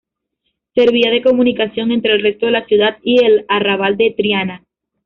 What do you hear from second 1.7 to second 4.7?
entre el resto de la ciudad y el arrabal de Triana.